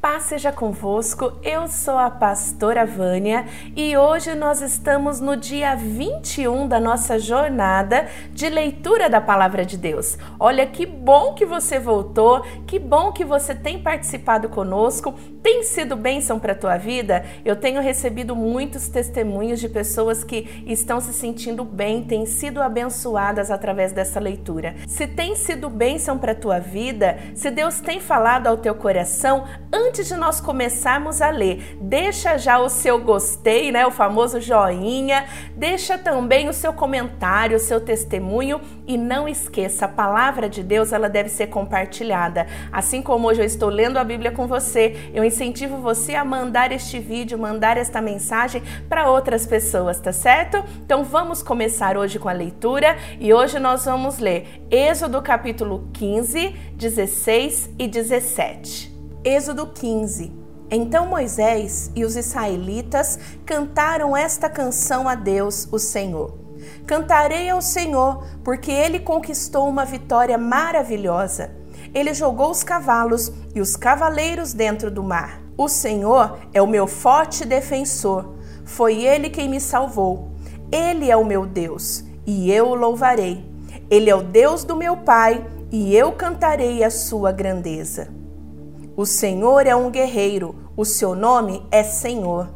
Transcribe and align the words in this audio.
Paz 0.00 0.22
seja 0.22 0.50
convosco, 0.50 1.30
eu 1.42 1.68
sou 1.68 1.98
a 1.98 2.08
pastora 2.08 2.86
Vânia 2.86 3.44
e 3.76 3.94
hoje 3.98 4.34
nós 4.34 4.62
estamos 4.62 5.20
no 5.20 5.36
dia 5.36 5.74
21 5.74 6.66
da 6.66 6.80
nossa 6.80 7.18
jornada 7.18 8.08
de 8.32 8.48
leitura 8.48 9.10
da 9.10 9.20
Palavra 9.20 9.62
de 9.62 9.76
Deus. 9.76 10.16
Olha 10.38 10.66
que 10.66 10.86
bom 10.86 11.34
que 11.34 11.44
você 11.44 11.78
voltou, 11.78 12.40
que 12.66 12.78
bom 12.78 13.12
que 13.12 13.26
você 13.26 13.54
tem 13.54 13.78
participado 13.78 14.48
conosco, 14.48 15.14
tem 15.42 15.64
sido 15.64 15.94
bênção 15.94 16.38
para 16.38 16.52
a 16.52 16.56
tua 16.56 16.78
vida? 16.78 17.22
Eu 17.44 17.56
tenho 17.56 17.82
recebido 17.82 18.34
muitos 18.34 18.88
testemunhos 18.88 19.60
de 19.60 19.68
pessoas 19.68 20.24
que 20.24 20.64
estão 20.66 20.98
se 20.98 21.12
sentindo 21.12 21.62
bem, 21.62 22.04
têm 22.04 22.24
sido 22.24 22.62
abençoadas 22.62 23.50
através 23.50 23.92
dessa 23.92 24.18
leitura. 24.18 24.76
Se 24.88 25.06
tem 25.06 25.36
sido 25.36 25.68
bênção 25.68 26.16
para 26.16 26.32
a 26.32 26.34
tua 26.34 26.58
vida, 26.58 27.18
se 27.34 27.50
Deus 27.50 27.80
tem 27.80 28.00
falado 28.00 28.46
ao 28.46 28.56
teu 28.56 28.74
coração, 28.74 29.44
antes 29.70 29.89
de 29.92 30.14
nós 30.14 30.40
começarmos 30.40 31.20
a 31.20 31.30
ler, 31.30 31.76
deixa 31.80 32.38
já 32.38 32.58
o 32.58 32.68
seu 32.68 32.98
gostei, 32.98 33.72
né, 33.72 33.86
o 33.86 33.90
famoso 33.90 34.40
joinha, 34.40 35.26
deixa 35.56 35.98
também 35.98 36.48
o 36.48 36.52
seu 36.52 36.72
comentário, 36.72 37.56
o 37.56 37.60
seu 37.60 37.80
testemunho 37.80 38.60
e 38.86 38.96
não 38.96 39.28
esqueça, 39.28 39.86
a 39.86 39.88
palavra 39.88 40.48
de 40.48 40.62
Deus, 40.62 40.92
ela 40.92 41.08
deve 41.08 41.28
ser 41.28 41.48
compartilhada. 41.48 42.46
Assim 42.72 43.02
como 43.02 43.28
hoje 43.28 43.40
eu 43.40 43.44
estou 43.44 43.68
lendo 43.68 43.98
a 43.98 44.04
Bíblia 44.04 44.30
com 44.30 44.46
você, 44.46 45.10
eu 45.12 45.24
incentivo 45.24 45.78
você 45.78 46.14
a 46.14 46.24
mandar 46.24 46.72
este 46.72 46.98
vídeo, 46.98 47.38
mandar 47.38 47.76
esta 47.76 48.00
mensagem 48.00 48.62
para 48.88 49.10
outras 49.10 49.46
pessoas, 49.46 49.98
tá 49.98 50.12
certo? 50.12 50.64
Então 50.84 51.04
vamos 51.04 51.42
começar 51.42 51.96
hoje 51.96 52.18
com 52.18 52.28
a 52.28 52.32
leitura 52.32 52.96
e 53.18 53.32
hoje 53.32 53.58
nós 53.58 53.84
vamos 53.84 54.18
ler 54.18 54.64
Êxodo 54.70 55.20
capítulo 55.20 55.88
15, 55.92 56.54
16 56.76 57.70
e 57.78 57.88
17. 57.88 58.89
Êxodo 59.22 59.66
15. 59.66 60.32
Então 60.70 61.06
Moisés 61.06 61.90
e 61.94 62.06
os 62.06 62.16
israelitas 62.16 63.18
cantaram 63.44 64.16
esta 64.16 64.48
canção 64.48 65.06
a 65.06 65.14
Deus, 65.14 65.68
o 65.70 65.78
Senhor. 65.78 66.38
Cantarei 66.86 67.50
ao 67.50 67.60
Senhor, 67.60 68.24
porque 68.42 68.72
ele 68.72 68.98
conquistou 68.98 69.68
uma 69.68 69.84
vitória 69.84 70.38
maravilhosa. 70.38 71.50
Ele 71.92 72.14
jogou 72.14 72.50
os 72.50 72.64
cavalos 72.64 73.30
e 73.54 73.60
os 73.60 73.76
cavaleiros 73.76 74.54
dentro 74.54 74.90
do 74.90 75.02
mar. 75.02 75.42
O 75.54 75.68
Senhor 75.68 76.38
é 76.54 76.62
o 76.62 76.66
meu 76.66 76.86
forte 76.86 77.44
defensor. 77.44 78.36
Foi 78.64 79.04
ele 79.04 79.28
quem 79.28 79.50
me 79.50 79.60
salvou. 79.60 80.30
Ele 80.72 81.10
é 81.10 81.16
o 81.16 81.26
meu 81.26 81.44
Deus, 81.44 82.04
e 82.26 82.50
eu 82.50 82.68
o 82.68 82.74
louvarei. 82.74 83.44
Ele 83.90 84.08
é 84.08 84.14
o 84.14 84.22
Deus 84.22 84.64
do 84.64 84.76
meu 84.76 84.96
pai, 84.96 85.44
e 85.70 85.94
eu 85.94 86.12
cantarei 86.12 86.82
a 86.82 86.88
sua 86.88 87.32
grandeza. 87.32 88.19
O 89.00 89.06
Senhor 89.06 89.66
é 89.66 89.74
um 89.74 89.90
guerreiro, 89.90 90.54
o 90.76 90.84
seu 90.84 91.14
nome 91.14 91.66
é 91.70 91.82
Senhor. 91.82 92.50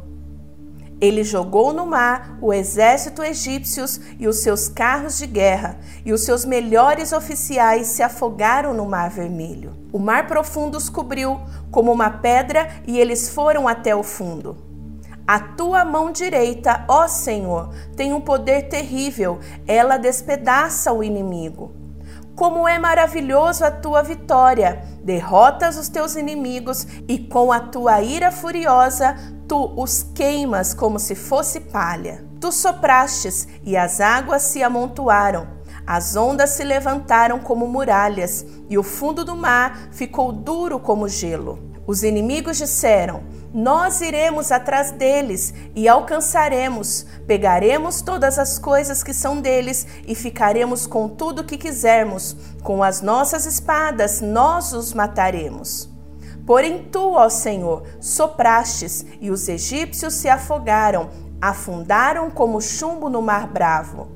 Ele 1.01 1.23
jogou 1.23 1.73
no 1.73 1.87
mar 1.87 2.37
o 2.39 2.53
exército 2.53 3.23
egípcios 3.23 3.99
e 4.19 4.27
os 4.27 4.43
seus 4.43 4.69
carros 4.69 5.17
de 5.17 5.25
guerra, 5.25 5.79
e 6.05 6.13
os 6.13 6.23
seus 6.23 6.45
melhores 6.45 7.13
oficiais 7.13 7.87
se 7.87 8.03
afogaram 8.03 8.75
no 8.75 8.85
mar 8.85 9.09
vermelho. 9.09 9.75
O 9.91 9.97
mar 9.97 10.27
profundo 10.27 10.77
os 10.77 10.87
cobriu 10.87 11.41
como 11.71 11.91
uma 11.91 12.11
pedra 12.11 12.69
e 12.85 12.99
eles 12.99 13.27
foram 13.27 13.67
até 13.67 13.95
o 13.95 14.03
fundo. 14.03 14.55
A 15.25 15.39
tua 15.39 15.83
mão 15.83 16.11
direita, 16.11 16.85
ó 16.87 17.07
Senhor, 17.07 17.73
tem 17.95 18.13
um 18.13 18.21
poder 18.21 18.69
terrível, 18.69 19.39
ela 19.65 19.97
despedaça 19.97 20.93
o 20.93 21.03
inimigo. 21.03 21.84
Como 22.35 22.67
é 22.67 22.77
maravilhoso 22.77 23.63
a 23.63 23.71
tua 23.71 24.03
vitória! 24.03 24.83
Derrotas 25.01 25.77
os 25.77 25.87
teus 25.87 26.17
inimigos 26.17 26.85
e 27.07 27.17
com 27.17 27.49
a 27.49 27.61
tua 27.61 28.01
ira 28.01 28.29
furiosa 28.29 29.15
tu 29.47 29.71
os 29.77 30.03
queimas 30.13 30.73
como 30.73 30.99
se 30.99 31.15
fosse 31.15 31.61
palha. 31.61 32.25
Tu 32.41 32.51
soprastes 32.51 33.47
e 33.63 33.77
as 33.77 34.01
águas 34.01 34.41
se 34.41 34.61
amontoaram. 34.61 35.47
As 35.87 36.17
ondas 36.17 36.49
se 36.49 36.63
levantaram 36.65 37.39
como 37.39 37.67
muralhas 37.67 38.45
e 38.69 38.77
o 38.77 38.83
fundo 38.83 39.23
do 39.23 39.35
mar 39.35 39.87
ficou 39.93 40.33
duro 40.33 40.77
como 40.77 41.07
gelo. 41.07 41.57
Os 41.87 42.03
inimigos 42.03 42.57
disseram: 42.57 43.23
nós 43.55 44.01
iremos 44.01 44.51
atrás 44.51 44.91
deles 44.91 45.53
e 45.73 45.87
alcançaremos, 45.87 47.05
pegaremos 47.25 48.01
todas 48.01 48.37
as 48.37 48.59
coisas 48.59 49.01
que 49.01 49.13
são 49.13 49.39
deles 49.39 49.87
e 50.05 50.13
ficaremos 50.13 50.85
com 50.85 51.07
tudo 51.07 51.45
que 51.45 51.57
quisermos. 51.57 52.35
Com 52.61 52.83
as 52.83 53.01
nossas 53.01 53.45
espadas 53.45 54.19
nós 54.19 54.73
os 54.73 54.93
mataremos. 54.93 55.89
Porém, 56.45 56.89
tu, 56.91 57.13
ó 57.13 57.29
Senhor, 57.29 57.83
soprastes 58.01 59.05
e 59.21 59.31
os 59.31 59.47
egípcios 59.47 60.15
se 60.15 60.27
afogaram, 60.27 61.09
afundaram 61.41 62.29
como 62.29 62.59
chumbo 62.59 63.09
no 63.09 63.21
mar 63.21 63.47
bravo. 63.47 64.09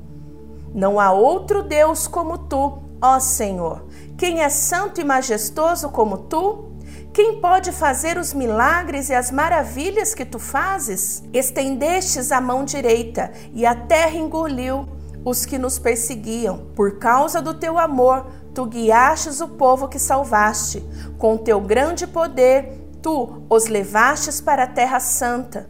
Não 0.74 1.00
há 1.00 1.12
outro 1.12 1.62
Deus 1.62 2.06
como 2.06 2.36
tu, 2.36 2.82
ó 3.00 3.18
Senhor. 3.18 3.86
Quem 4.18 4.42
é 4.42 4.50
santo 4.50 5.00
e 5.00 5.04
majestoso 5.04 5.88
como 5.88 6.18
tu? 6.18 6.69
Quem 7.12 7.40
pode 7.40 7.72
fazer 7.72 8.16
os 8.18 8.32
milagres 8.32 9.08
e 9.08 9.14
as 9.14 9.32
maravilhas 9.32 10.14
que 10.14 10.24
tu 10.24 10.38
fazes? 10.38 11.24
Estendestes 11.32 12.30
a 12.30 12.40
mão 12.40 12.64
direita 12.64 13.32
e 13.52 13.66
a 13.66 13.74
terra 13.74 14.16
engoliu 14.16 14.88
os 15.24 15.44
que 15.44 15.58
nos 15.58 15.76
perseguiam. 15.76 16.70
Por 16.76 17.00
causa 17.00 17.42
do 17.42 17.52
teu 17.52 17.78
amor, 17.78 18.26
tu 18.54 18.64
guiastes 18.64 19.40
o 19.40 19.48
povo 19.48 19.88
que 19.88 19.98
salvaste. 19.98 20.84
Com 21.18 21.36
teu 21.36 21.60
grande 21.60 22.06
poder, 22.06 22.80
tu 23.02 23.42
os 23.50 23.66
levastes 23.66 24.40
para 24.40 24.62
a 24.62 24.68
terra 24.68 25.00
santa. 25.00 25.68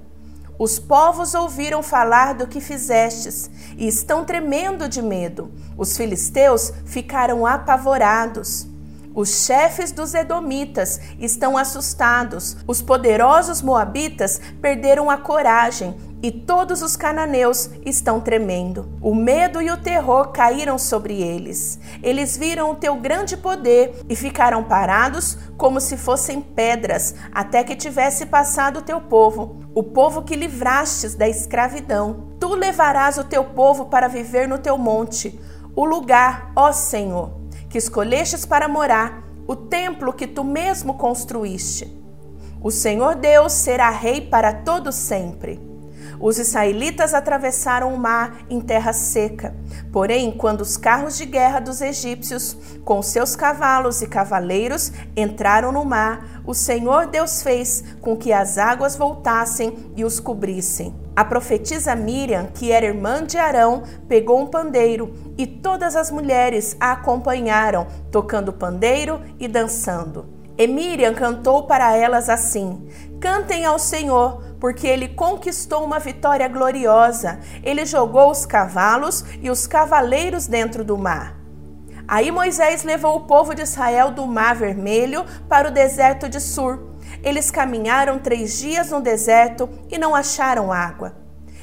Os 0.58 0.78
povos 0.78 1.32
ouviram 1.32 1.82
falar 1.82 2.34
do 2.34 2.46
que 2.46 2.60
fizestes 2.60 3.50
e 3.78 3.88
estão 3.88 4.26
tremendo 4.26 4.86
de 4.90 5.00
medo. 5.00 5.50
Os 5.74 5.96
filisteus 5.96 6.70
ficaram 6.84 7.46
apavorados. 7.46 8.69
Os 9.12 9.44
chefes 9.44 9.90
dos 9.90 10.14
Edomitas 10.14 11.00
estão 11.18 11.58
assustados, 11.58 12.56
os 12.66 12.80
poderosos 12.80 13.60
Moabitas 13.60 14.40
perderam 14.62 15.10
a 15.10 15.16
coragem 15.16 15.96
e 16.22 16.30
todos 16.30 16.80
os 16.80 16.94
cananeus 16.96 17.70
estão 17.84 18.20
tremendo. 18.20 18.88
O 19.00 19.12
medo 19.12 19.60
e 19.60 19.68
o 19.68 19.76
terror 19.76 20.28
caíram 20.28 20.78
sobre 20.78 21.20
eles. 21.20 21.80
Eles 22.02 22.36
viram 22.36 22.70
o 22.70 22.76
teu 22.76 22.94
grande 22.96 23.36
poder 23.36 24.04
e 24.08 24.14
ficaram 24.14 24.62
parados 24.62 25.36
como 25.56 25.80
se 25.80 25.96
fossem 25.96 26.40
pedras, 26.40 27.14
até 27.32 27.64
que 27.64 27.74
tivesse 27.74 28.26
passado 28.26 28.78
o 28.78 28.82
teu 28.82 29.00
povo, 29.00 29.64
o 29.74 29.82
povo 29.82 30.22
que 30.22 30.36
livrastes 30.36 31.16
da 31.16 31.28
escravidão. 31.28 32.28
Tu 32.38 32.54
levarás 32.54 33.18
o 33.18 33.24
teu 33.24 33.42
povo 33.42 33.86
para 33.86 34.06
viver 34.06 34.46
no 34.46 34.58
teu 34.58 34.78
monte, 34.78 35.40
o 35.74 35.84
lugar, 35.84 36.52
ó 36.54 36.70
Senhor 36.70 37.39
que 37.70 37.78
escolhestes 37.78 38.44
para 38.44 38.68
morar, 38.68 39.22
o 39.46 39.56
templo 39.56 40.12
que 40.12 40.26
tu 40.26 40.44
mesmo 40.44 40.94
construíste. 40.94 41.96
O 42.62 42.70
Senhor 42.70 43.14
Deus 43.14 43.54
será 43.54 43.88
rei 43.88 44.20
para 44.20 44.52
todo 44.52 44.92
sempre. 44.92 45.58
Os 46.20 46.38
israelitas 46.38 47.14
atravessaram 47.14 47.94
o 47.94 47.98
mar 47.98 48.42
em 48.50 48.60
terra 48.60 48.92
seca. 48.92 49.54
Porém, 49.90 50.30
quando 50.30 50.60
os 50.60 50.76
carros 50.76 51.16
de 51.16 51.24
guerra 51.24 51.60
dos 51.60 51.80
egípcios, 51.80 52.54
com 52.84 53.00
seus 53.00 53.34
cavalos 53.34 54.02
e 54.02 54.06
cavaleiros, 54.06 54.92
entraram 55.16 55.72
no 55.72 55.84
mar, 55.84 56.42
o 56.44 56.52
Senhor 56.52 57.06
Deus 57.06 57.42
fez 57.42 57.82
com 58.02 58.14
que 58.16 58.32
as 58.34 58.58
águas 58.58 58.96
voltassem 58.96 59.92
e 59.96 60.04
os 60.04 60.20
cobrissem. 60.20 60.94
A 61.14 61.24
profetisa 61.24 61.94
Miriam, 61.94 62.46
que 62.46 62.70
era 62.70 62.86
irmã 62.86 63.24
de 63.24 63.36
Arão, 63.36 63.82
pegou 64.08 64.40
um 64.40 64.46
pandeiro 64.46 65.12
e 65.36 65.46
todas 65.46 65.96
as 65.96 66.10
mulheres 66.10 66.76
a 66.78 66.92
acompanharam, 66.92 67.86
tocando 68.10 68.52
pandeiro 68.52 69.20
e 69.38 69.48
dançando. 69.48 70.26
E 70.56 70.66
Miriam 70.66 71.14
cantou 71.14 71.64
para 71.66 71.96
elas 71.96 72.28
assim: 72.28 72.86
Cantem 73.18 73.64
ao 73.64 73.78
Senhor, 73.78 74.42
porque 74.60 74.86
ele 74.86 75.08
conquistou 75.08 75.84
uma 75.84 75.98
vitória 75.98 76.46
gloriosa. 76.48 77.40
Ele 77.62 77.84
jogou 77.86 78.30
os 78.30 78.44
cavalos 78.46 79.24
e 79.40 79.50
os 79.50 79.66
cavaleiros 79.66 80.46
dentro 80.46 80.84
do 80.84 80.98
mar. 80.98 81.36
Aí 82.06 82.30
Moisés 82.30 82.82
levou 82.82 83.16
o 83.16 83.20
povo 83.20 83.54
de 83.54 83.62
Israel 83.62 84.10
do 84.10 84.26
Mar 84.26 84.54
Vermelho 84.54 85.24
para 85.48 85.68
o 85.68 85.70
deserto 85.70 86.28
de 86.28 86.40
Sur. 86.40 86.89
Eles 87.22 87.50
caminharam 87.50 88.18
três 88.18 88.58
dias 88.58 88.90
no 88.90 89.00
deserto 89.00 89.68
e 89.90 89.98
não 89.98 90.14
acharam 90.14 90.72
água. 90.72 91.14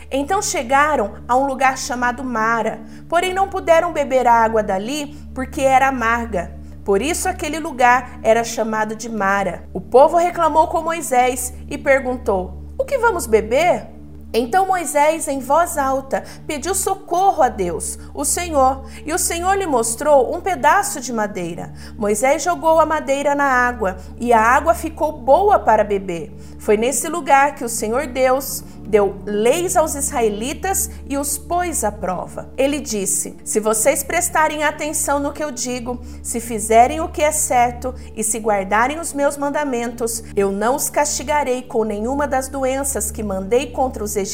Então 0.10 0.42
chegaram 0.42 1.16
a 1.28 1.36
um 1.36 1.46
lugar 1.46 1.78
chamado 1.78 2.24
Mara, 2.24 2.80
porém 3.10 3.34
não 3.34 3.50
puderam 3.50 3.92
beber 3.92 4.26
a 4.26 4.34
água 4.34 4.64
dali 4.64 5.18
porque 5.36 5.62
era 5.62 5.90
amarga. 5.90 6.56
Por 6.86 7.02
isso 7.02 7.28
aquele 7.28 7.60
lugar 7.60 8.20
era 8.24 8.46
chamado 8.46 8.96
de 8.96 9.10
Mara. 9.10 9.68
O 9.74 9.82
povo 9.82 10.16
reclamou 10.16 10.68
com 10.68 10.82
Moisés 10.82 11.54
e 11.70 11.78
perguntou: 11.78 12.64
O 12.78 12.86
que 12.86 12.98
vamos 12.98 13.28
beber? 13.28 13.97
Então 14.34 14.68
Moisés, 14.68 15.28
em 15.28 15.40
voz 15.40 15.78
alta, 15.78 16.24
pediu 16.46 16.76
socorro 16.76 17.42
a 17.42 17.50
Deus, 17.50 17.98
o 18.14 18.26
Senhor, 18.26 18.86
e 19.06 19.14
o 19.14 19.18
Senhor 19.18 19.54
lhe 19.56 19.66
mostrou 19.66 20.36
um 20.36 20.42
pedaço 20.42 21.00
de 21.00 21.14
madeira. 21.14 21.74
Moisés 21.98 22.44
jogou 22.44 22.80
a 22.80 22.86
madeira 22.86 23.34
na 23.34 23.46
água, 23.46 23.98
e 24.20 24.34
a 24.34 24.42
água 24.42 24.74
ficou 24.74 25.14
boa 25.14 25.60
para 25.60 25.84
beber. 25.84 26.34
Foi 26.60 26.76
nesse 26.76 27.08
lugar 27.08 27.56
que 27.56 27.64
o 27.64 27.70
Senhor 27.70 28.08
Deus 28.08 28.64
deu 28.88 29.18
leis 29.26 29.76
aos 29.76 29.96
israelitas 29.96 30.90
e 31.08 31.18
os 31.18 31.38
pôs 31.38 31.84
à 31.84 31.92
prova. 31.92 32.50
Ele 32.58 32.80
disse: 32.80 33.36
Se 33.44 33.60
vocês 33.60 34.04
prestarem 34.04 34.64
atenção 34.64 35.20
no 35.20 35.34
que 35.34 35.44
eu 35.44 35.52
digo, 35.52 36.00
se 36.24 36.40
fizerem 36.40 37.02
o 37.02 37.10
que 37.10 37.22
é 37.22 37.32
certo 37.32 37.94
e 38.16 38.24
se 38.24 38.40
guardarem 38.40 39.00
os 39.00 39.14
meus 39.14 39.38
mandamentos, 39.38 40.24
eu 40.36 40.52
não 40.52 40.76
os 40.76 40.90
castigarei 40.90 41.62
com 41.62 41.84
nenhuma 41.84 42.28
das 42.28 42.48
doenças 42.48 43.12
que 43.12 43.24
mandei 43.24 43.72
contra 43.72 44.04
os 44.04 44.16
egípcios. 44.16 44.27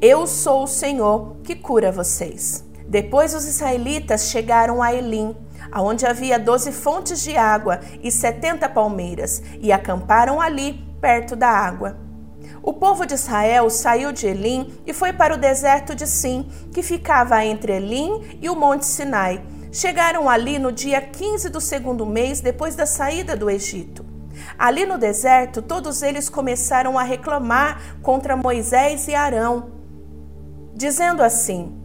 Eu 0.00 0.26
sou 0.26 0.64
o 0.64 0.68
Senhor 0.68 1.36
que 1.42 1.54
cura 1.54 1.90
vocês. 1.90 2.64
Depois 2.86 3.34
os 3.34 3.46
israelitas 3.46 4.30
chegaram 4.30 4.82
a 4.82 4.92
Elim, 4.92 5.34
aonde 5.70 6.06
havia 6.06 6.38
doze 6.38 6.72
fontes 6.72 7.22
de 7.22 7.36
água 7.36 7.80
e 8.02 8.10
setenta 8.10 8.68
palmeiras, 8.68 9.42
e 9.60 9.70
acamparam 9.70 10.40
ali, 10.40 10.84
perto 11.00 11.36
da 11.36 11.48
água. 11.48 11.96
O 12.62 12.72
povo 12.72 13.06
de 13.06 13.14
Israel 13.14 13.70
saiu 13.70 14.12
de 14.12 14.26
Elim 14.26 14.70
e 14.86 14.92
foi 14.92 15.12
para 15.12 15.34
o 15.34 15.38
deserto 15.38 15.94
de 15.94 16.06
Sim, 16.06 16.50
que 16.72 16.82
ficava 16.82 17.44
entre 17.44 17.72
Elim 17.72 18.38
e 18.42 18.50
o 18.50 18.56
Monte 18.56 18.86
Sinai. 18.86 19.42
Chegaram 19.72 20.28
ali 20.28 20.58
no 20.58 20.72
dia 20.72 21.00
15 21.00 21.48
do 21.48 21.60
segundo 21.60 22.04
mês 22.04 22.40
depois 22.40 22.74
da 22.74 22.86
saída 22.86 23.36
do 23.36 23.48
Egito. 23.48 24.09
Ali 24.58 24.86
no 24.86 24.98
deserto, 24.98 25.62
todos 25.62 26.02
eles 26.02 26.28
começaram 26.28 26.98
a 26.98 27.02
reclamar 27.02 27.80
contra 28.02 28.36
Moisés 28.36 29.08
e 29.08 29.14
Arão, 29.14 29.70
dizendo 30.74 31.22
assim: 31.22 31.80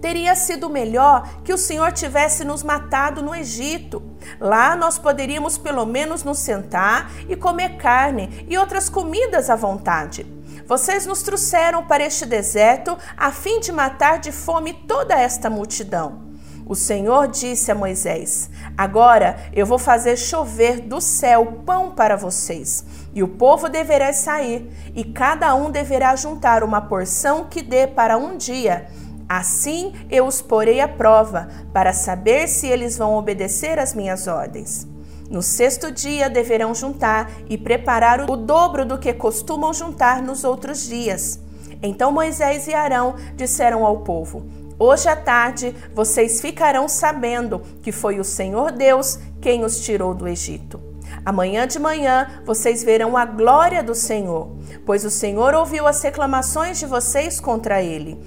Teria 0.00 0.34
sido 0.34 0.70
melhor 0.70 1.42
que 1.44 1.52
o 1.52 1.58
Senhor 1.58 1.92
tivesse 1.92 2.44
nos 2.44 2.62
matado 2.62 3.22
no 3.22 3.34
Egito. 3.34 4.02
Lá 4.40 4.74
nós 4.74 4.98
poderíamos 4.98 5.58
pelo 5.58 5.84
menos 5.84 6.24
nos 6.24 6.38
sentar 6.38 7.10
e 7.28 7.36
comer 7.36 7.76
carne 7.76 8.46
e 8.48 8.56
outras 8.56 8.88
comidas 8.88 9.50
à 9.50 9.56
vontade. 9.56 10.26
Vocês 10.66 11.04
nos 11.04 11.22
trouxeram 11.22 11.84
para 11.84 12.04
este 12.04 12.24
deserto 12.24 12.96
a 13.16 13.30
fim 13.30 13.60
de 13.60 13.72
matar 13.72 14.18
de 14.18 14.32
fome 14.32 14.72
toda 14.72 15.14
esta 15.14 15.50
multidão. 15.50 16.29
O 16.70 16.76
Senhor 16.76 17.26
disse 17.26 17.72
a 17.72 17.74
Moisés: 17.74 18.48
Agora 18.78 19.50
eu 19.52 19.66
vou 19.66 19.76
fazer 19.76 20.16
chover 20.16 20.78
do 20.78 21.00
céu 21.00 21.64
pão 21.66 21.90
para 21.90 22.16
vocês, 22.16 22.84
e 23.12 23.24
o 23.24 23.28
povo 23.28 23.68
deverá 23.68 24.12
sair, 24.12 24.70
e 24.94 25.02
cada 25.02 25.52
um 25.56 25.68
deverá 25.68 26.14
juntar 26.14 26.62
uma 26.62 26.80
porção 26.80 27.46
que 27.50 27.60
dê 27.60 27.88
para 27.88 28.16
um 28.16 28.36
dia 28.36 28.86
Assim 29.28 29.92
eu 30.10 30.26
os 30.26 30.42
porei 30.42 30.80
à 30.80 30.88
prova, 30.88 31.48
para 31.72 31.92
saber 31.92 32.48
se 32.48 32.66
eles 32.66 32.98
vão 32.98 33.14
obedecer 33.14 33.78
às 33.78 33.94
minhas 33.94 34.26
ordens. 34.26 34.88
No 35.30 35.40
sexto 35.40 35.92
dia 35.92 36.28
deverão 36.28 36.74
juntar 36.74 37.30
e 37.48 37.56
preparar 37.56 38.28
o 38.28 38.36
dobro 38.36 38.84
do 38.84 38.98
que 38.98 39.12
costumam 39.12 39.72
juntar 39.72 40.20
nos 40.20 40.42
outros 40.42 40.84
dias. 40.84 41.38
Então 41.82 42.10
Moisés 42.12 42.66
e 42.66 42.74
Arão 42.74 43.14
disseram 43.36 43.86
ao 43.86 44.00
povo: 44.00 44.59
Hoje 44.82 45.10
à 45.10 45.14
tarde 45.14 45.76
vocês 45.94 46.40
ficarão 46.40 46.88
sabendo 46.88 47.60
que 47.82 47.92
foi 47.92 48.18
o 48.18 48.24
Senhor 48.24 48.72
Deus 48.72 49.18
quem 49.38 49.62
os 49.62 49.80
tirou 49.80 50.14
do 50.14 50.26
Egito. 50.26 50.80
Amanhã 51.22 51.66
de 51.66 51.78
manhã 51.78 52.42
vocês 52.46 52.82
verão 52.82 53.14
a 53.14 53.26
glória 53.26 53.82
do 53.82 53.94
Senhor, 53.94 54.56
pois 54.86 55.04
o 55.04 55.10
Senhor 55.10 55.52
ouviu 55.52 55.86
as 55.86 56.02
reclamações 56.02 56.78
de 56.78 56.86
vocês 56.86 57.38
contra 57.38 57.82
ele. 57.82 58.18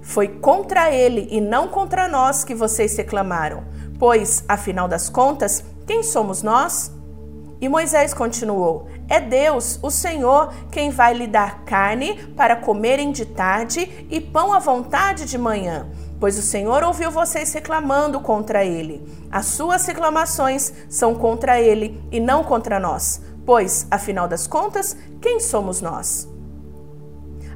Foi 0.00 0.28
contra 0.28 0.92
ele 0.92 1.26
e 1.28 1.40
não 1.40 1.66
contra 1.66 2.06
nós 2.06 2.44
que 2.44 2.54
vocês 2.54 2.96
reclamaram, 2.96 3.64
pois, 3.98 4.44
afinal 4.46 4.86
das 4.86 5.08
contas, 5.08 5.64
quem 5.88 6.04
somos 6.04 6.40
nós? 6.40 6.95
E 7.60 7.68
Moisés 7.68 8.12
continuou: 8.12 8.88
É 9.08 9.20
Deus, 9.20 9.78
o 9.82 9.90
Senhor, 9.90 10.52
quem 10.70 10.90
vai 10.90 11.14
lhe 11.14 11.26
dar 11.26 11.64
carne 11.64 12.28
para 12.36 12.56
comerem 12.56 13.12
de 13.12 13.24
tarde 13.24 14.06
e 14.10 14.20
pão 14.20 14.52
à 14.52 14.58
vontade 14.58 15.24
de 15.24 15.38
manhã. 15.38 15.86
Pois 16.20 16.38
o 16.38 16.42
Senhor 16.42 16.82
ouviu 16.82 17.10
vocês 17.10 17.52
reclamando 17.52 18.20
contra 18.20 18.64
ele. 18.64 19.06
As 19.30 19.46
suas 19.46 19.86
reclamações 19.86 20.72
são 20.88 21.14
contra 21.14 21.60
ele 21.60 22.02
e 22.10 22.20
não 22.20 22.42
contra 22.42 22.80
nós. 22.80 23.22
Pois, 23.44 23.86
afinal 23.90 24.26
das 24.26 24.46
contas, 24.46 24.96
quem 25.20 25.40
somos 25.40 25.80
nós? 25.80 26.28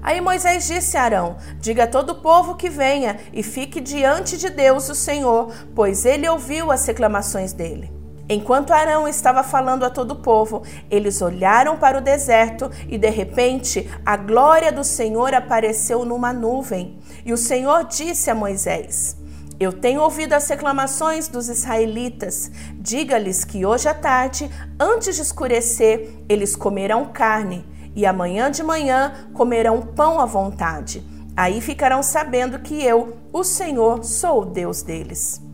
Aí 0.02 0.20
Moisés 0.20 0.66
disse 0.66 0.96
a 0.96 1.02
Arão: 1.02 1.36
Diga 1.58 1.84
a 1.84 1.86
todo 1.86 2.10
o 2.10 2.20
povo 2.22 2.54
que 2.54 2.70
venha 2.70 3.18
e 3.32 3.42
fique 3.42 3.80
diante 3.80 4.38
de 4.38 4.48
Deus, 4.48 4.88
o 4.88 4.94
Senhor, 4.94 5.52
pois 5.74 6.06
ele 6.06 6.28
ouviu 6.28 6.70
as 6.70 6.86
reclamações 6.86 7.52
dele. 7.52 7.99
Enquanto 8.32 8.72
Arão 8.72 9.08
estava 9.08 9.42
falando 9.42 9.82
a 9.82 9.90
todo 9.90 10.12
o 10.12 10.22
povo, 10.22 10.62
eles 10.88 11.20
olharam 11.20 11.76
para 11.76 11.98
o 11.98 12.00
deserto 12.00 12.70
e 12.88 12.96
de 12.96 13.10
repente 13.10 13.90
a 14.06 14.16
glória 14.16 14.70
do 14.70 14.84
Senhor 14.84 15.34
apareceu 15.34 16.04
numa 16.04 16.32
nuvem. 16.32 16.96
E 17.26 17.32
o 17.32 17.36
Senhor 17.36 17.82
disse 17.82 18.30
a 18.30 18.34
Moisés: 18.34 19.16
Eu 19.58 19.72
tenho 19.72 20.00
ouvido 20.00 20.34
as 20.34 20.48
reclamações 20.48 21.26
dos 21.26 21.48
israelitas. 21.48 22.52
Diga-lhes 22.76 23.44
que 23.44 23.66
hoje 23.66 23.88
à 23.88 23.94
tarde, 23.94 24.48
antes 24.78 25.16
de 25.16 25.22
escurecer, 25.22 26.08
eles 26.28 26.54
comerão 26.54 27.06
carne 27.06 27.66
e 27.96 28.06
amanhã 28.06 28.48
de 28.48 28.62
manhã 28.62 29.12
comerão 29.34 29.82
pão 29.82 30.20
à 30.20 30.24
vontade. 30.24 31.04
Aí 31.36 31.60
ficarão 31.60 32.00
sabendo 32.00 32.60
que 32.60 32.80
eu, 32.80 33.16
o 33.32 33.42
Senhor, 33.42 34.04
sou 34.04 34.42
o 34.42 34.44
Deus 34.44 34.82
deles. 34.82 35.49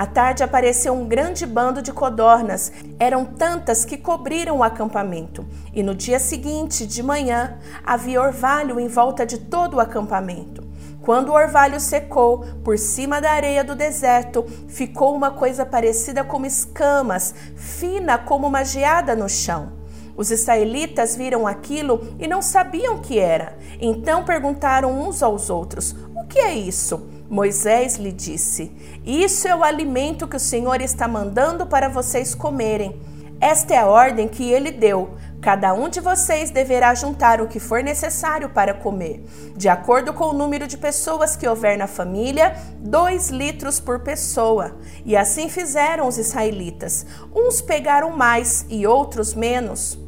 À 0.00 0.06
tarde 0.06 0.42
apareceu 0.42 0.94
um 0.94 1.06
grande 1.06 1.44
bando 1.44 1.82
de 1.82 1.92
codornas, 1.92 2.72
eram 2.98 3.26
tantas 3.26 3.84
que 3.84 3.98
cobriram 3.98 4.56
o 4.56 4.62
acampamento. 4.62 5.44
E 5.74 5.82
no 5.82 5.94
dia 5.94 6.18
seguinte, 6.18 6.86
de 6.86 7.02
manhã, 7.02 7.58
havia 7.84 8.22
orvalho 8.22 8.80
em 8.80 8.88
volta 8.88 9.26
de 9.26 9.36
todo 9.36 9.74
o 9.74 9.78
acampamento. 9.80 10.66
Quando 11.02 11.28
o 11.28 11.34
orvalho 11.34 11.78
secou, 11.78 12.46
por 12.64 12.78
cima 12.78 13.20
da 13.20 13.30
areia 13.30 13.62
do 13.62 13.74
deserto, 13.74 14.42
ficou 14.68 15.14
uma 15.14 15.32
coisa 15.32 15.66
parecida 15.66 16.24
com 16.24 16.46
escamas, 16.46 17.34
fina 17.54 18.16
como 18.16 18.46
uma 18.46 18.64
geada 18.64 19.14
no 19.14 19.28
chão. 19.28 19.70
Os 20.16 20.30
israelitas 20.30 21.14
viram 21.14 21.46
aquilo 21.46 22.16
e 22.18 22.26
não 22.26 22.40
sabiam 22.40 22.94
o 22.94 23.00
que 23.00 23.18
era. 23.18 23.58
Então 23.78 24.24
perguntaram 24.24 24.98
uns 24.98 25.22
aos 25.22 25.50
outros: 25.50 25.94
O 26.16 26.24
que 26.26 26.38
é 26.38 26.54
isso? 26.54 27.19
Moisés 27.30 27.94
lhe 27.94 28.10
disse: 28.10 28.72
Isso 29.06 29.46
é 29.46 29.54
o 29.54 29.62
alimento 29.62 30.26
que 30.26 30.36
o 30.36 30.40
Senhor 30.40 30.80
está 30.80 31.06
mandando 31.06 31.64
para 31.64 31.88
vocês 31.88 32.34
comerem. 32.34 33.00
Esta 33.40 33.72
é 33.72 33.78
a 33.78 33.86
ordem 33.86 34.26
que 34.26 34.50
ele 34.50 34.72
deu. 34.72 35.14
Cada 35.40 35.72
um 35.72 35.88
de 35.88 36.00
vocês 36.00 36.50
deverá 36.50 36.92
juntar 36.92 37.40
o 37.40 37.46
que 37.46 37.60
for 37.60 37.82
necessário 37.82 38.50
para 38.50 38.74
comer. 38.74 39.24
De 39.56 39.68
acordo 39.68 40.12
com 40.12 40.24
o 40.24 40.32
número 40.34 40.66
de 40.66 40.76
pessoas 40.76 41.36
que 41.36 41.48
houver 41.48 41.78
na 41.78 41.86
família, 41.86 42.54
dois 42.80 43.30
litros 43.30 43.78
por 43.78 44.00
pessoa. 44.00 44.76
E 45.06 45.16
assim 45.16 45.48
fizeram 45.48 46.08
os 46.08 46.18
israelitas. 46.18 47.06
Uns 47.34 47.62
pegaram 47.62 48.10
mais 48.10 48.66
e 48.68 48.86
outros 48.86 49.34
menos. 49.34 49.98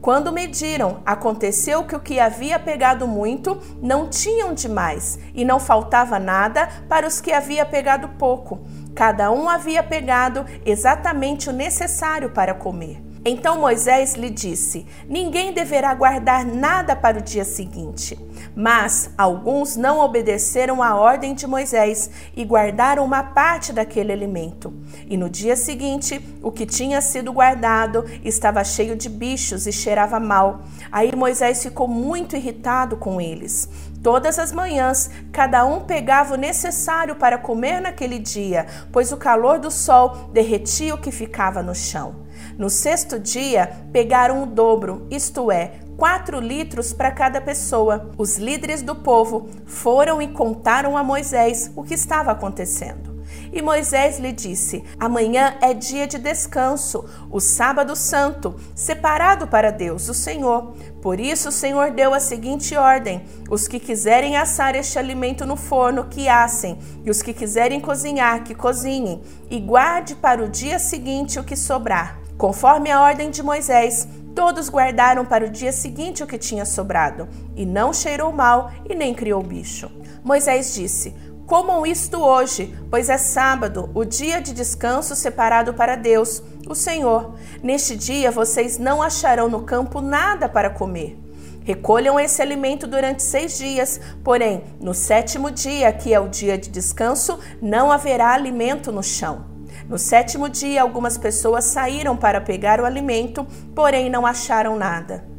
Quando 0.00 0.32
mediram, 0.32 1.00
aconteceu 1.04 1.84
que 1.84 1.96
o 1.96 2.00
que 2.00 2.20
havia 2.20 2.58
pegado 2.58 3.06
muito 3.06 3.60
não 3.82 4.08
tinham 4.08 4.54
demais, 4.54 5.18
e 5.34 5.44
não 5.44 5.58
faltava 5.58 6.18
nada 6.18 6.68
para 6.88 7.06
os 7.06 7.20
que 7.20 7.32
havia 7.32 7.64
pegado 7.64 8.08
pouco. 8.18 8.60
Cada 8.94 9.30
um 9.30 9.48
havia 9.48 9.82
pegado 9.82 10.44
exatamente 10.64 11.48
o 11.50 11.52
necessário 11.52 12.30
para 12.30 12.54
comer. 12.54 13.05
Então 13.28 13.60
Moisés 13.60 14.14
lhe 14.14 14.30
disse: 14.30 14.86
Ninguém 15.08 15.52
deverá 15.52 15.92
guardar 15.92 16.46
nada 16.46 16.94
para 16.94 17.18
o 17.18 17.22
dia 17.22 17.44
seguinte. 17.44 18.16
Mas 18.54 19.10
alguns 19.18 19.76
não 19.76 19.98
obedeceram 19.98 20.80
à 20.80 20.94
ordem 20.94 21.34
de 21.34 21.44
Moisés 21.44 22.08
e 22.36 22.44
guardaram 22.44 23.04
uma 23.04 23.24
parte 23.24 23.72
daquele 23.72 24.12
alimento. 24.12 24.72
E 25.08 25.16
no 25.16 25.28
dia 25.28 25.56
seguinte, 25.56 26.24
o 26.40 26.52
que 26.52 26.64
tinha 26.64 27.00
sido 27.00 27.32
guardado 27.32 28.04
estava 28.24 28.62
cheio 28.62 28.94
de 28.94 29.08
bichos 29.08 29.66
e 29.66 29.72
cheirava 29.72 30.20
mal. 30.20 30.60
Aí 30.92 31.14
Moisés 31.14 31.64
ficou 31.64 31.88
muito 31.88 32.36
irritado 32.36 32.96
com 32.96 33.20
eles. 33.20 33.68
Todas 34.06 34.38
as 34.38 34.52
manhãs, 34.52 35.10
cada 35.32 35.64
um 35.64 35.80
pegava 35.80 36.34
o 36.34 36.36
necessário 36.36 37.16
para 37.16 37.36
comer 37.36 37.80
naquele 37.80 38.20
dia, 38.20 38.64
pois 38.92 39.10
o 39.10 39.16
calor 39.16 39.58
do 39.58 39.68
sol 39.68 40.30
derretia 40.32 40.94
o 40.94 40.98
que 40.98 41.10
ficava 41.10 41.60
no 41.60 41.74
chão. 41.74 42.24
No 42.56 42.70
sexto 42.70 43.18
dia, 43.18 43.68
pegaram 43.92 44.44
o 44.44 44.46
dobro, 44.46 45.08
isto 45.10 45.50
é, 45.50 45.80
quatro 45.96 46.38
litros 46.38 46.92
para 46.92 47.10
cada 47.10 47.40
pessoa. 47.40 48.12
Os 48.16 48.36
líderes 48.36 48.80
do 48.80 48.94
povo 48.94 49.48
foram 49.66 50.22
e 50.22 50.28
contaram 50.28 50.96
a 50.96 51.02
Moisés 51.02 51.72
o 51.74 51.82
que 51.82 51.94
estava 51.94 52.30
acontecendo. 52.30 53.15
E 53.52 53.62
Moisés 53.62 54.18
lhe 54.18 54.32
disse: 54.32 54.84
Amanhã 54.98 55.56
é 55.60 55.72
dia 55.72 56.06
de 56.06 56.18
descanso, 56.18 57.04
o 57.30 57.40
sábado 57.40 57.94
santo, 57.94 58.56
separado 58.74 59.46
para 59.46 59.70
Deus, 59.70 60.08
o 60.08 60.14
Senhor. 60.14 60.74
Por 61.00 61.20
isso 61.20 61.48
o 61.50 61.52
Senhor 61.52 61.90
deu 61.90 62.12
a 62.12 62.20
seguinte 62.20 62.76
ordem: 62.76 63.22
os 63.48 63.68
que 63.68 63.78
quiserem 63.78 64.36
assar 64.36 64.74
este 64.74 64.98
alimento 64.98 65.46
no 65.46 65.56
forno, 65.56 66.06
que 66.06 66.28
assem, 66.28 66.78
e 67.04 67.10
os 67.10 67.22
que 67.22 67.32
quiserem 67.32 67.80
cozinhar, 67.80 68.44
que 68.44 68.54
cozinhem, 68.54 69.22
e 69.50 69.60
guarde 69.60 70.14
para 70.14 70.42
o 70.42 70.48
dia 70.48 70.78
seguinte 70.78 71.38
o 71.38 71.44
que 71.44 71.56
sobrar. 71.56 72.18
Conforme 72.36 72.90
a 72.90 73.00
ordem 73.00 73.30
de 73.30 73.42
Moisés, 73.42 74.06
todos 74.34 74.68
guardaram 74.68 75.24
para 75.24 75.46
o 75.46 75.50
dia 75.50 75.72
seguinte 75.72 76.22
o 76.22 76.26
que 76.26 76.36
tinha 76.36 76.66
sobrado, 76.66 77.26
e 77.56 77.64
não 77.64 77.92
cheirou 77.92 78.30
mal 78.30 78.70
e 78.88 78.94
nem 78.94 79.14
criou 79.14 79.42
bicho. 79.42 79.90
Moisés 80.22 80.74
disse: 80.74 81.14
Comam 81.46 81.86
isto 81.86 82.20
hoje, 82.20 82.76
pois 82.90 83.08
é 83.08 83.16
sábado, 83.16 83.88
o 83.94 84.04
dia 84.04 84.40
de 84.40 84.52
descanso 84.52 85.14
separado 85.14 85.72
para 85.72 85.94
Deus, 85.94 86.42
o 86.68 86.74
Senhor. 86.74 87.36
Neste 87.62 87.94
dia 87.94 88.32
vocês 88.32 88.78
não 88.78 89.00
acharão 89.00 89.48
no 89.48 89.62
campo 89.62 90.00
nada 90.00 90.48
para 90.48 90.70
comer. 90.70 91.16
Recolham 91.62 92.18
esse 92.18 92.42
alimento 92.42 92.88
durante 92.88 93.22
seis 93.22 93.56
dias, 93.56 94.00
porém, 94.24 94.64
no 94.80 94.92
sétimo 94.92 95.48
dia, 95.52 95.92
que 95.92 96.12
é 96.12 96.18
o 96.18 96.28
dia 96.28 96.58
de 96.58 96.68
descanso, 96.68 97.38
não 97.62 97.92
haverá 97.92 98.32
alimento 98.32 98.90
no 98.90 99.02
chão. 99.02 99.46
No 99.88 99.98
sétimo 99.98 100.48
dia, 100.48 100.82
algumas 100.82 101.16
pessoas 101.16 101.64
saíram 101.64 102.16
para 102.16 102.40
pegar 102.40 102.80
o 102.80 102.84
alimento, 102.84 103.46
porém 103.72 104.10
não 104.10 104.26
acharam 104.26 104.74
nada. 104.74 105.35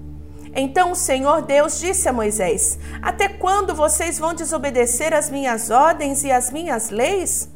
Então 0.59 0.91
o 0.91 0.95
Senhor 0.95 1.43
Deus 1.43 1.79
disse 1.79 2.09
a 2.09 2.13
Moisés: 2.13 2.79
Até 2.99 3.29
quando 3.29 3.75
vocês 3.75 4.17
vão 4.17 4.33
desobedecer 4.33 5.13
as 5.13 5.29
minhas 5.29 5.69
ordens 5.69 6.23
e 6.23 6.31
as 6.31 6.51
minhas 6.51 6.89
leis? 6.89 7.47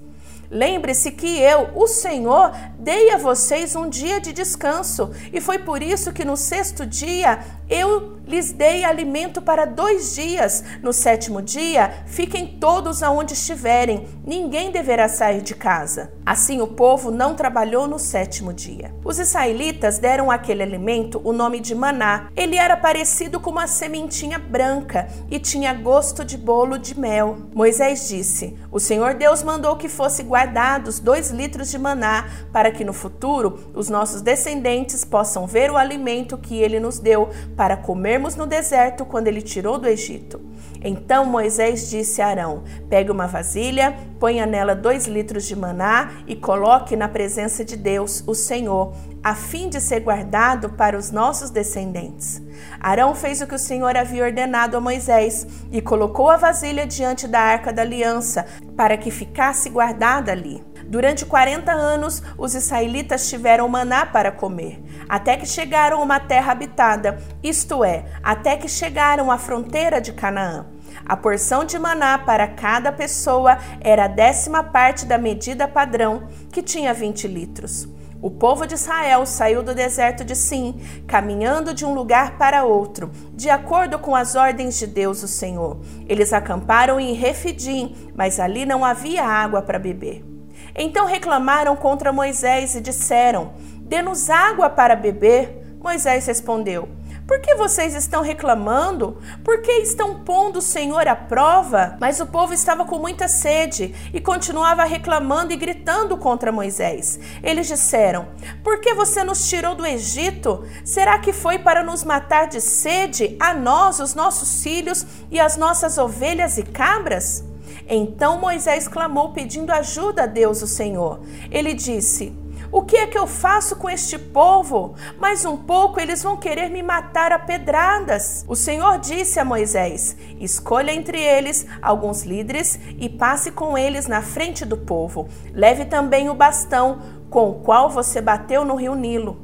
Lembre-se 0.51 1.11
que 1.11 1.39
eu, 1.39 1.69
o 1.73 1.87
Senhor, 1.87 2.51
dei 2.81 3.11
a 3.11 3.17
vocês 3.17 3.75
um 3.75 3.87
dia 3.87 4.19
de 4.19 4.33
descanso, 4.33 5.11
e 5.31 5.39
foi 5.39 5.59
por 5.59 5.83
isso 5.83 6.11
que 6.11 6.25
no 6.25 6.35
sexto 6.35 6.85
dia 6.85 7.39
eu 7.69 8.19
lhes 8.27 8.51
dei 8.51 8.83
alimento 8.83 9.41
para 9.41 9.65
dois 9.65 10.15
dias. 10.15 10.63
No 10.81 10.93
sétimo 10.93 11.41
dia, 11.41 12.03
fiquem 12.05 12.57
todos 12.59 13.03
aonde 13.03 13.33
estiverem, 13.33 14.07
ninguém 14.25 14.71
deverá 14.71 15.07
sair 15.07 15.41
de 15.41 15.53
casa. 15.53 16.13
Assim 16.25 16.61
o 16.61 16.67
povo 16.67 17.11
não 17.11 17.35
trabalhou 17.35 17.87
no 17.87 17.99
sétimo 17.99 18.53
dia. 18.53 18.93
Os 19.03 19.19
israelitas 19.19 19.97
deram 19.97 20.31
àquele 20.31 20.63
alimento 20.63 21.21
o 21.23 21.33
nome 21.33 21.59
de 21.59 21.75
maná. 21.75 22.29
Ele 22.35 22.55
era 22.55 22.77
parecido 22.77 23.39
com 23.39 23.49
uma 23.49 23.67
sementinha 23.67 24.39
branca 24.39 25.07
e 25.29 25.39
tinha 25.39 25.73
gosto 25.73 26.23
de 26.23 26.37
bolo 26.37 26.77
de 26.77 26.97
mel. 26.97 27.37
Moisés 27.53 28.07
disse: 28.07 28.57
O 28.71 28.79
Senhor 28.79 29.13
Deus 29.13 29.43
mandou 29.43 29.75
que 29.75 29.89
fosse 29.89 30.23
guardados 30.23 30.99
dois 30.99 31.31
litros 31.31 31.69
de 31.69 31.77
maná, 31.77 32.29
para 32.71 32.77
que 32.77 32.85
no 32.85 32.93
futuro 32.93 33.59
os 33.73 33.89
nossos 33.89 34.21
descendentes 34.21 35.03
possam 35.03 35.45
ver 35.45 35.69
o 35.69 35.75
alimento 35.75 36.37
que 36.37 36.57
ele 36.57 36.79
nos 36.79 36.99
deu 36.99 37.29
para 37.57 37.75
comermos 37.75 38.37
no 38.37 38.47
deserto 38.47 39.03
quando 39.03 39.27
ele 39.27 39.41
tirou 39.41 39.77
do 39.77 39.89
Egito. 39.89 40.39
Então 40.81 41.25
Moisés 41.25 41.89
disse 41.89 42.21
a 42.21 42.27
Arão: 42.27 42.63
Pegue 42.89 43.11
uma 43.11 43.27
vasilha, 43.27 43.93
ponha 44.19 44.45
nela 44.45 44.73
dois 44.73 45.05
litros 45.05 45.45
de 45.45 45.55
maná 45.55 46.11
e 46.25 46.33
coloque 46.33 46.95
na 46.95 47.09
presença 47.09 47.65
de 47.65 47.75
Deus, 47.75 48.23
o 48.25 48.33
Senhor, 48.33 48.93
a 49.21 49.35
fim 49.35 49.67
de 49.67 49.81
ser 49.81 49.99
guardado 49.99 50.69
para 50.69 50.97
os 50.97 51.11
nossos 51.11 51.49
descendentes. 51.49 52.41
Arão 52.79 53.13
fez 53.13 53.41
o 53.41 53.47
que 53.47 53.55
o 53.55 53.59
Senhor 53.59 53.97
havia 53.97 54.23
ordenado 54.23 54.77
a 54.77 54.81
Moisés 54.81 55.45
e 55.71 55.81
colocou 55.81 56.29
a 56.29 56.37
vasilha 56.37 56.87
diante 56.87 57.27
da 57.27 57.41
arca 57.41 57.73
da 57.73 57.81
aliança 57.81 58.45
para 58.77 58.95
que 58.95 59.11
ficasse 59.11 59.69
guardada 59.69 60.31
ali. 60.31 60.70
Durante 60.91 61.25
40 61.25 61.71
anos, 61.71 62.21
os 62.37 62.53
israelitas 62.53 63.29
tiveram 63.29 63.65
maná 63.69 64.05
para 64.05 64.29
comer, 64.29 64.83
até 65.07 65.37
que 65.37 65.45
chegaram 65.45 66.01
a 66.01 66.03
uma 66.03 66.19
terra 66.19 66.51
habitada, 66.51 67.17
isto 67.41 67.81
é, 67.81 68.03
até 68.21 68.57
que 68.57 68.67
chegaram 68.67 69.31
à 69.31 69.37
fronteira 69.37 70.01
de 70.01 70.11
Canaã. 70.11 70.65
A 71.05 71.15
porção 71.15 71.63
de 71.63 71.79
maná 71.79 72.17
para 72.17 72.45
cada 72.45 72.91
pessoa 72.91 73.57
era 73.79 74.03
a 74.03 74.09
décima 74.09 74.65
parte 74.65 75.05
da 75.05 75.17
medida 75.17 75.65
padrão, 75.65 76.27
que 76.51 76.61
tinha 76.61 76.93
20 76.93 77.25
litros. 77.25 77.87
O 78.21 78.29
povo 78.29 78.67
de 78.67 78.73
Israel 78.73 79.25
saiu 79.25 79.63
do 79.63 79.73
deserto 79.73 80.25
de 80.25 80.35
Sim, 80.35 80.81
caminhando 81.07 81.73
de 81.73 81.85
um 81.85 81.93
lugar 81.93 82.37
para 82.37 82.65
outro, 82.65 83.09
de 83.33 83.49
acordo 83.49 83.97
com 83.97 84.13
as 84.13 84.35
ordens 84.35 84.77
de 84.77 84.87
Deus, 84.87 85.23
o 85.23 85.27
Senhor. 85.29 85.79
Eles 86.05 86.33
acamparam 86.33 86.99
em 86.99 87.13
Refidim, 87.13 87.95
mas 88.13 88.41
ali 88.41 88.65
não 88.65 88.83
havia 88.83 89.23
água 89.23 89.61
para 89.61 89.79
beber. 89.79 90.30
Então 90.75 91.05
reclamaram 91.05 91.75
contra 91.75 92.11
Moisés 92.11 92.75
e 92.75 92.81
disseram: 92.81 93.53
Dê-nos 93.81 94.29
água 94.29 94.69
para 94.69 94.95
beber. 94.95 95.77
Moisés 95.81 96.25
respondeu: 96.27 96.87
por 97.31 97.39
que 97.39 97.55
vocês 97.55 97.95
estão 97.95 98.21
reclamando? 98.21 99.17
Por 99.41 99.61
que 99.61 99.71
estão 99.71 100.19
pondo 100.19 100.59
o 100.59 100.61
Senhor 100.61 101.07
à 101.07 101.15
prova? 101.15 101.95
Mas 101.97 102.19
o 102.19 102.25
povo 102.25 102.53
estava 102.53 102.83
com 102.83 102.99
muita 102.99 103.29
sede 103.29 103.95
e 104.13 104.19
continuava 104.19 104.83
reclamando 104.83 105.53
e 105.53 105.55
gritando 105.55 106.17
contra 106.17 106.51
Moisés. 106.51 107.17
Eles 107.41 107.69
disseram: 107.69 108.27
Por 108.61 108.81
que 108.81 108.93
você 108.93 109.23
nos 109.23 109.47
tirou 109.47 109.75
do 109.75 109.85
Egito? 109.85 110.65
Será 110.83 111.19
que 111.19 111.31
foi 111.31 111.57
para 111.57 111.83
nos 111.83 112.03
matar 112.03 112.47
de 112.47 112.59
sede, 112.59 113.37
a 113.39 113.53
nós, 113.53 114.01
os 114.01 114.13
nossos 114.13 114.61
filhos 114.61 115.05
e 115.31 115.39
as 115.39 115.55
nossas 115.55 115.97
ovelhas 115.97 116.57
e 116.57 116.63
cabras? 116.63 117.45
Então 117.93 118.39
Moisés 118.39 118.87
clamou 118.87 119.33
pedindo 119.33 119.69
ajuda 119.69 120.23
a 120.23 120.25
Deus, 120.25 120.61
o 120.61 120.67
Senhor. 120.67 121.19
Ele 121.51 121.73
disse: 121.73 122.33
O 122.71 122.83
que 122.83 122.95
é 122.95 123.05
que 123.05 123.17
eu 123.17 123.27
faço 123.27 123.75
com 123.75 123.89
este 123.89 124.17
povo? 124.17 124.95
Mais 125.19 125.43
um 125.43 125.57
pouco 125.57 125.99
eles 125.99 126.23
vão 126.23 126.37
querer 126.37 126.69
me 126.69 126.81
matar 126.81 127.33
a 127.33 127.37
pedradas. 127.37 128.45
O 128.47 128.55
Senhor 128.55 128.97
disse 128.97 129.41
a 129.41 129.45
Moisés: 129.45 130.15
Escolha 130.39 130.93
entre 130.93 131.21
eles 131.21 131.67
alguns 131.81 132.23
líderes 132.23 132.79
e 132.97 133.09
passe 133.09 133.51
com 133.51 133.77
eles 133.77 134.07
na 134.07 134.21
frente 134.21 134.63
do 134.63 134.77
povo. 134.77 135.27
Leve 135.53 135.83
também 135.83 136.29
o 136.29 136.33
bastão 136.33 137.01
com 137.29 137.49
o 137.49 137.55
qual 137.55 137.89
você 137.89 138.21
bateu 138.21 138.63
no 138.63 138.75
rio 138.75 138.95
Nilo. 138.95 139.37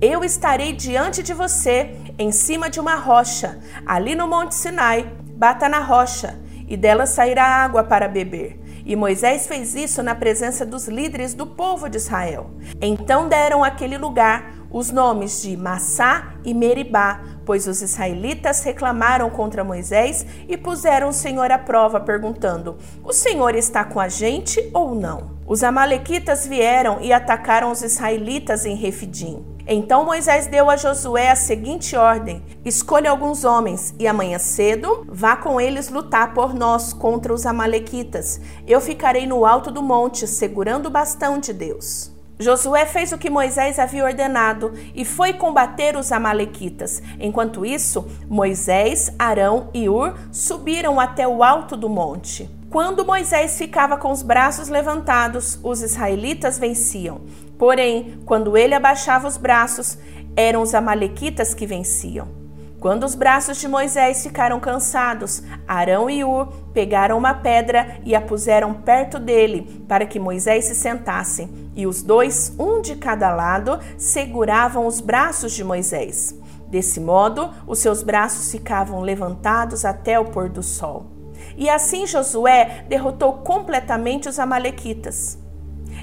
Eu 0.00 0.24
estarei 0.24 0.72
diante 0.72 1.22
de 1.22 1.34
você, 1.34 1.94
em 2.18 2.32
cima 2.32 2.70
de 2.70 2.80
uma 2.80 2.94
rocha, 2.94 3.58
ali 3.84 4.14
no 4.14 4.26
Monte 4.26 4.54
Sinai. 4.54 5.12
Bata 5.36 5.68
na 5.68 5.80
rocha 5.80 6.47
e 6.68 6.76
dela 6.76 7.06
sairá 7.06 7.44
água 7.44 7.82
para 7.82 8.06
beber. 8.06 8.60
E 8.84 8.96
Moisés 8.96 9.46
fez 9.46 9.74
isso 9.74 10.02
na 10.02 10.14
presença 10.14 10.64
dos 10.64 10.88
líderes 10.88 11.34
do 11.34 11.46
povo 11.46 11.88
de 11.88 11.96
Israel. 11.96 12.50
Então 12.80 13.28
deram 13.28 13.64
àquele 13.64 13.98
lugar 13.98 14.54
os 14.70 14.90
nomes 14.90 15.42
de 15.42 15.56
Massá 15.56 16.34
e 16.44 16.52
Meribá, 16.52 17.20
pois 17.44 17.66
os 17.66 17.80
israelitas 17.80 18.62
reclamaram 18.62 19.30
contra 19.30 19.64
Moisés 19.64 20.24
e 20.48 20.56
puseram 20.56 21.08
o 21.08 21.12
Senhor 21.12 21.50
à 21.50 21.58
prova, 21.58 22.00
perguntando: 22.00 22.76
O 23.02 23.12
Senhor 23.12 23.54
está 23.54 23.84
com 23.84 24.00
a 24.00 24.08
gente 24.08 24.70
ou 24.72 24.94
não? 24.94 25.38
Os 25.46 25.62
amalequitas 25.62 26.46
vieram 26.46 26.98
e 27.00 27.12
atacaram 27.12 27.70
os 27.70 27.82
israelitas 27.82 28.66
em 28.66 28.74
Refidim. 28.76 29.42
Então 29.70 30.02
Moisés 30.02 30.46
deu 30.46 30.70
a 30.70 30.78
Josué 30.78 31.30
a 31.30 31.36
seguinte 31.36 31.94
ordem: 31.94 32.42
Escolha 32.64 33.10
alguns 33.10 33.44
homens 33.44 33.94
e 33.98 34.08
amanhã 34.08 34.38
cedo 34.38 35.04
vá 35.06 35.36
com 35.36 35.60
eles 35.60 35.90
lutar 35.90 36.32
por 36.32 36.54
nós 36.54 36.94
contra 36.94 37.34
os 37.34 37.44
amalequitas. 37.44 38.40
Eu 38.66 38.80
ficarei 38.80 39.26
no 39.26 39.44
alto 39.44 39.70
do 39.70 39.82
monte 39.82 40.26
segurando 40.26 40.86
o 40.86 40.90
bastão 40.90 41.38
de 41.38 41.52
Deus. 41.52 42.10
Josué 42.40 42.86
fez 42.86 43.12
o 43.12 43.18
que 43.18 43.28
Moisés 43.28 43.78
havia 43.78 44.04
ordenado 44.04 44.72
e 44.94 45.04
foi 45.04 45.32
combater 45.32 45.96
os 45.96 46.12
Amalequitas. 46.12 47.02
Enquanto 47.18 47.66
isso, 47.66 48.06
Moisés, 48.28 49.12
Arão 49.18 49.70
e 49.74 49.88
Ur 49.88 50.14
subiram 50.30 51.00
até 51.00 51.26
o 51.26 51.42
alto 51.42 51.76
do 51.76 51.88
monte. 51.88 52.48
Quando 52.70 53.04
Moisés 53.04 53.58
ficava 53.58 53.96
com 53.96 54.12
os 54.12 54.22
braços 54.22 54.68
levantados, 54.68 55.58
os 55.64 55.82
israelitas 55.82 56.58
venciam. 56.58 57.22
Porém, 57.58 58.20
quando 58.24 58.56
ele 58.56 58.74
abaixava 58.74 59.26
os 59.26 59.36
braços, 59.36 59.98
eram 60.36 60.62
os 60.62 60.74
Amalequitas 60.74 61.52
que 61.52 61.66
venciam. 61.66 62.28
Quando 62.78 63.02
os 63.02 63.16
braços 63.16 63.58
de 63.58 63.66
Moisés 63.66 64.22
ficaram 64.22 64.60
cansados, 64.60 65.42
Arão 65.66 66.08
e 66.08 66.22
Ur 66.22 66.46
pegaram 66.72 67.18
uma 67.18 67.34
pedra 67.34 67.98
e 68.04 68.14
a 68.14 68.20
puseram 68.20 68.72
perto 68.72 69.18
dele, 69.18 69.84
para 69.88 70.06
que 70.06 70.20
Moisés 70.20 70.66
se 70.66 70.76
sentasse. 70.76 71.48
E 71.74 71.88
os 71.88 72.04
dois, 72.04 72.54
um 72.56 72.80
de 72.80 72.94
cada 72.94 73.34
lado, 73.34 73.80
seguravam 73.96 74.86
os 74.86 75.00
braços 75.00 75.52
de 75.52 75.64
Moisés. 75.64 76.38
Desse 76.68 77.00
modo, 77.00 77.50
os 77.66 77.80
seus 77.80 78.04
braços 78.04 78.52
ficavam 78.52 79.00
levantados 79.00 79.84
até 79.84 80.20
o 80.20 80.26
pôr 80.26 80.48
do 80.48 80.62
sol. 80.62 81.06
E 81.56 81.68
assim 81.68 82.06
Josué 82.06 82.84
derrotou 82.88 83.38
completamente 83.38 84.28
os 84.28 84.38
Amalequitas. 84.38 85.36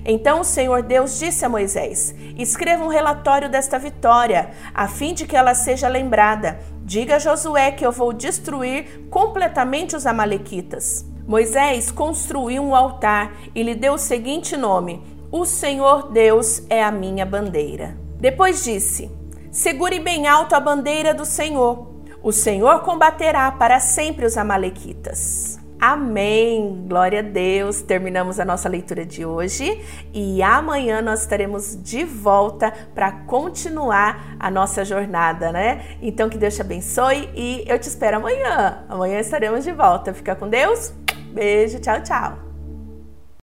Então 0.06 0.42
o 0.42 0.46
Senhor 0.46 0.84
Deus 0.84 1.18
disse 1.18 1.44
a 1.44 1.50
Moisés: 1.50 2.14
Escreva 2.38 2.84
um 2.84 2.90
relatório 2.90 3.50
desta 3.50 3.80
vitória, 3.80 4.52
a 4.74 4.88
fim 4.88 5.14
de 5.14 5.26
que 5.26 5.36
ela 5.36 5.56
seja 5.56 5.88
lembrada. 5.88 6.60
Diga 6.84 7.16
a 7.16 7.20
Josué 7.20 7.72
que 7.72 7.86
eu 7.86 7.92
vou 7.92 8.14
destruir 8.14 9.08
completamente 9.10 9.96
os 9.96 10.06
Amalequitas. 10.06 11.04
Moisés 11.28 11.90
construiu 11.90 12.64
um 12.64 12.76
altar 12.76 13.34
e 13.56 13.64
lhe 13.64 13.74
deu 13.74 13.94
o 13.94 13.98
seguinte 13.98 14.56
nome: 14.56 15.02
O 15.32 15.44
Senhor 15.44 16.12
Deus 16.12 16.62
é 16.70 16.84
a 16.84 16.92
minha 16.92 17.26
bandeira. 17.26 17.98
Depois 18.20 18.64
disse: 18.64 19.10
Segure 19.52 20.00
bem 20.00 20.28
alto 20.28 20.54
a 20.54 20.60
bandeira 20.60 21.14
do 21.14 21.26
Senhor. 21.26 21.96
O 22.22 22.32
Senhor 22.32 22.82
combaterá 22.82 23.52
para 23.52 23.80
sempre 23.80 24.26
os 24.26 24.38
Amalequitas. 24.38 25.55
Amém! 25.88 26.84
Glória 26.88 27.20
a 27.20 27.22
Deus! 27.22 27.84
Terminamos 27.84 28.40
a 28.40 28.44
nossa 28.44 28.68
leitura 28.68 29.06
de 29.06 29.24
hoje 29.24 29.80
e 30.12 30.42
amanhã 30.42 31.00
nós 31.00 31.22
estaremos 31.22 31.80
de 31.80 32.04
volta 32.04 32.74
para 32.96 33.12
continuar 33.12 34.36
a 34.40 34.50
nossa 34.50 34.84
jornada, 34.84 35.52
né? 35.52 35.96
Então 36.02 36.28
que 36.28 36.40
Deus 36.40 36.56
te 36.56 36.62
abençoe 36.62 37.30
e 37.36 37.64
eu 37.68 37.78
te 37.78 37.88
espero 37.88 38.18
amanhã. 38.18 38.84
Amanhã 38.90 39.20
estaremos 39.20 39.64
de 39.64 39.74
volta. 39.74 40.12
Fica 40.12 40.36
com 40.36 40.50
Deus. 40.50 40.92
Beijo, 41.32 41.80
tchau, 41.80 42.02
tchau. 42.02 42.45